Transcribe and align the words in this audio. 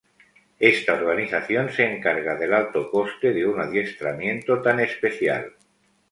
Esta 0.57 0.95
organización 0.95 1.69
se 1.71 1.85
encarga 1.85 2.33
del 2.35 2.55
alto 2.55 2.89
coste 2.89 3.33
de 3.33 3.45
un 3.45 3.59
adiestramiento 3.61 4.59
tan 4.59 4.79
especial. 4.79 5.53